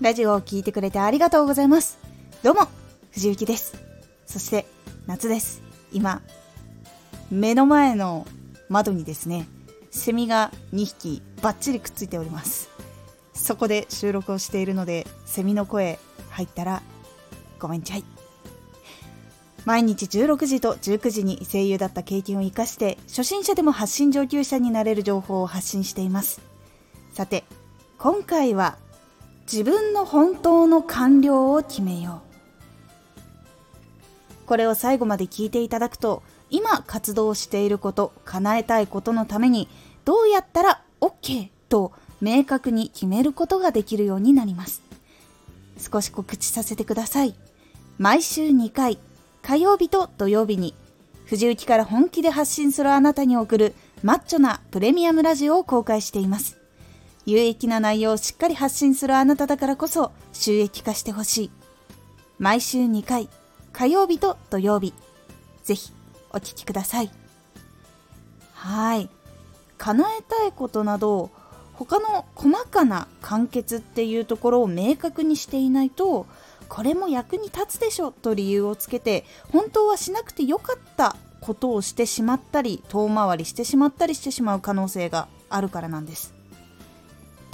[0.00, 1.98] ラジオを聴いてくれてありがとうございます。
[2.44, 2.68] どうも、
[3.10, 3.74] 藤幸です。
[4.26, 4.64] そして、
[5.08, 5.60] 夏です。
[5.92, 6.22] 今、
[7.32, 8.24] 目の前の
[8.68, 9.48] 窓にですね、
[9.90, 12.70] セミが2匹バッチリくっついております。
[13.34, 15.98] そこで収録をしているので、セミの声
[16.30, 16.80] 入ったら、
[17.58, 18.04] ごめんちゃい。
[19.64, 26.40] 毎日16時と19時に声優だった経験を生かして初心者でも発信上級者になれる情報を発信しています
[27.12, 27.44] さて
[27.98, 28.78] 今回は
[29.50, 32.28] 自分の本当の完了を決めよう。
[34.46, 39.68] これを最後まで聞いていただくと今活動していること叶えたいことのために
[40.04, 44.82] どうやったら OK と明確に決めることができるようになります。
[45.78, 47.34] 少し告知させてください。
[47.96, 48.98] 毎週2回
[49.40, 50.74] 火曜日と土曜日に
[51.24, 56.57] 藤雪から本気で発信するあなたに送るマッチョなプレミアムラジオを公開しています。
[57.28, 61.50] 有益な内容をしっかり発信するあなただからこそ収益化してほしい。
[62.38, 63.28] 毎週2回、
[63.70, 64.94] 火曜日と土曜日。
[65.62, 65.92] ぜひ
[66.30, 67.10] お聴きください。
[68.54, 69.10] はい。
[69.76, 71.30] 叶えたいことなど、
[71.74, 76.26] 他の細かな完結っていうところを明確にしていないと
[76.68, 86.37] これも役に立つでしょと理由をつけて本当はしなくてよかったことをしてしまったり遠回りしてしまったりしてしまう可能性があるからなんです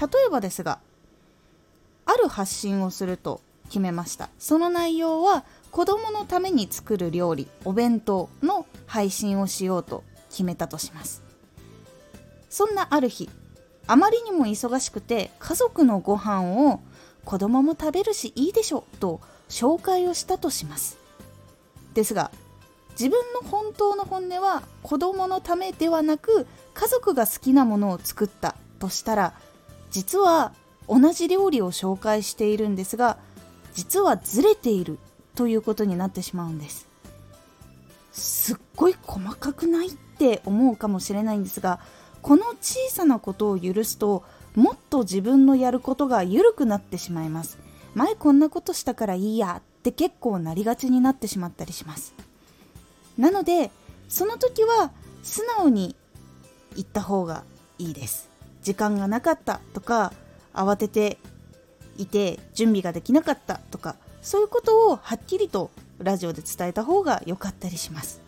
[0.00, 0.78] 例えばですが
[2.06, 4.28] ある発信をすると決めました。
[4.38, 11.22] その内容は子供のために作る料理お弁当の配信をしようと決めたとします。
[12.50, 13.30] そんなある日
[13.86, 16.80] あまりにも忙しくて家族のご飯を
[17.24, 20.98] 子供も食べるしいいでしょと紹介をしたとします。
[21.94, 22.30] ですが
[22.90, 29.34] 自分の本当の本音は子供のためではなく家族が好きなものを作ったとしたら
[29.94, 30.52] 実は
[30.88, 33.16] 同じ料理を紹介しているんですが
[33.74, 34.98] 実はずれている
[35.36, 36.88] ということになってしまうんです。
[38.10, 41.78] すっごい細かくないって思うかもしれないんですが
[42.22, 44.24] この小さなことを許すと
[44.56, 47.58] もっと自分のやることが緩くなってしまいます。
[47.94, 52.14] 前こんなことしたからいいやって結構なりがちになってしまったりします。
[53.16, 53.70] なので
[54.08, 54.90] その時は
[55.22, 55.94] 素直に
[56.74, 57.44] 言った方が
[57.78, 58.33] いいです。
[58.64, 60.12] 時間がなかったとか
[60.52, 61.18] 慌てて
[61.96, 68.20] いて準備ができなかったとかそういうことをはっきりとラジオで伝えた方が良かったりします。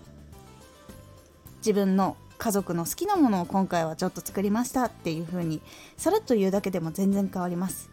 [1.58, 5.62] 自分の家族の好きなものを今回はちょっと作りましたっていう風に
[5.96, 7.90] さらっと言うだけでも全然変わります。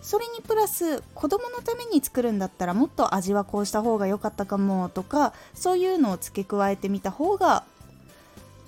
[0.00, 7.64] それにプラス子供のために作るんだったらもっと味はこうした方が良かったかもとかそういうのを付け加えてみた方が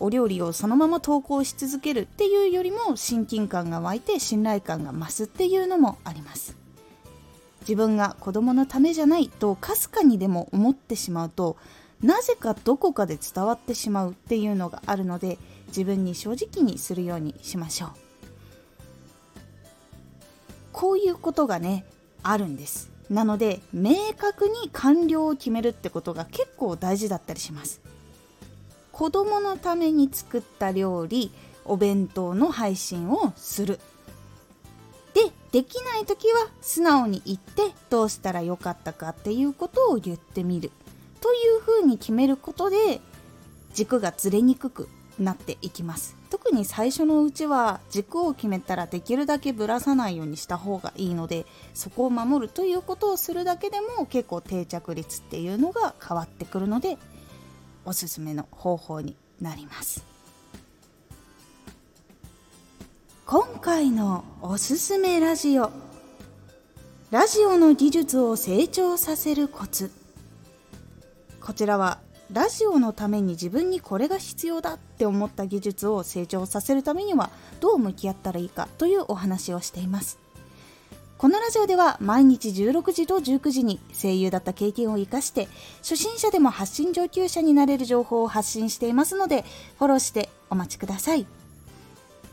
[0.01, 6.57] お料理をそのまま投稿し続けるっていうよりも親近感が湧いて信頼感が増すっていうのもあります。
[7.63, 11.57] 自分が子供のためじゃないとかすかにでも思ってしまうと
[12.03, 15.37] なぜかどこかで伝わってしまうっていうのがあるので
[15.69, 17.91] 自分に正直にするようにしましょう。
[20.73, 21.85] こういうことがね
[22.23, 22.91] あるんです。
[23.11, 27.81] なので明確に完了を決めるってことが結構大事だったりします。
[28.99, 31.31] 子供のために作った料理
[31.65, 33.79] お弁当の配信をする。
[35.15, 40.73] でできない時は素直に言ってどうしたらよかったかっていうことを言ってみる。
[41.21, 43.01] というふうに決めることで
[43.73, 46.17] 軸がずれにくくなっていきます。
[46.29, 56.99] 特に最初のうちは軸を決めたらできるだけぶらさないようにした方がいいのでそこを守るということをするだけでも結構定着率っていうのが変わってくるので
[57.89, 60.05] おすすめの方法になります。
[63.25, 65.71] 今回のおすすめラジオ。
[67.11, 69.91] ラジオの技術を成長させるコツ。
[71.41, 71.99] こちらは
[72.31, 77.31] ラジオのために自分にこれが必要だって思った技術を成長させるためには
[77.61, 80.19] どう向き合ったらいいかというお話をしています。
[81.19, 85.49] このラジオでは毎日16時と19時に声優だった経験を生かして
[85.79, 89.45] 初心者でも発信上級者になれる情報を発信していますので
[89.79, 91.27] フォローしてお待ちください。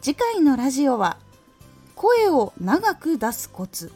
[0.03, 1.17] 次回のラジオは
[1.95, 3.91] 声を長く出すコツ。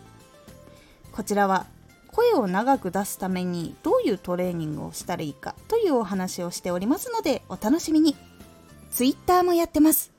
[1.11, 1.67] こちらは
[2.07, 8.15] 声を長く出すためにどういうトレーニングをしたらいいかというお話をしておりますのでお楽しみに。
[8.89, 10.18] Twitter もやってます。